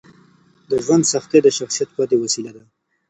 [0.69, 2.63] د ژوند سختۍ د شخصیت ودې وسیله ده.